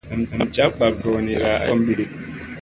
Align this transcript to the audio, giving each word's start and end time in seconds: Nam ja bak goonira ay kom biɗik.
Nam 0.31 0.45
ja 0.55 0.65
bak 0.77 0.93
goonira 1.01 1.47
ay 1.55 1.61
kom 1.67 1.79
biɗik. 1.85 2.11